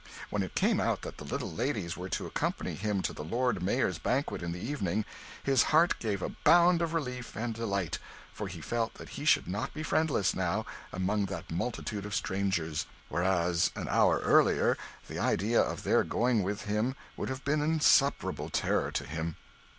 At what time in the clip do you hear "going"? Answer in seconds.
16.03-16.41